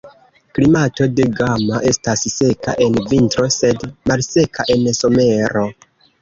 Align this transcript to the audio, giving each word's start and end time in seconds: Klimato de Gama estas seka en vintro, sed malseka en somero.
Klimato 0.59 1.05
de 1.19 1.27
Gama 1.39 1.81
estas 1.89 2.23
seka 2.37 2.73
en 2.87 2.97
vintro, 3.11 3.45
sed 3.57 3.87
malseka 4.13 4.67
en 4.77 4.91
somero. 5.03 5.67